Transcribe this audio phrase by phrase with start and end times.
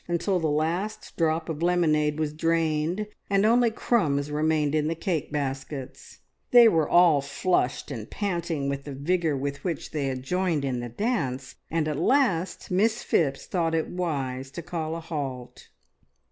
[0.07, 5.31] until the last drop of lemonade was drained, and only crumbs remained in the cake
[5.31, 6.21] baskets.
[6.49, 10.79] They were all flushed and panting with the vigour with which they had joined in
[10.79, 15.69] the dance, and at last Miss Phipps thought it wise to call a halt.